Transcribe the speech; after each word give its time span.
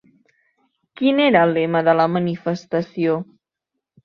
Quin 1.01 1.21
era 1.25 1.43
el 1.49 1.53
lema 1.57 1.83
de 1.89 1.95
la 2.01 2.09
manifestació? 2.15 3.21